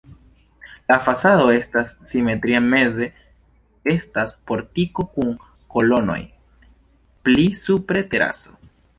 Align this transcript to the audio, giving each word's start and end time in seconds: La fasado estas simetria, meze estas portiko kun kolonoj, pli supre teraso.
La 0.91 0.95
fasado 1.07 1.43
estas 1.55 1.89
simetria, 2.11 2.61
meze 2.71 3.07
estas 3.93 4.33
portiko 4.51 5.05
kun 5.17 5.29
kolonoj, 5.75 6.19
pli 7.29 7.45
supre 7.59 8.03
teraso. 8.15 8.57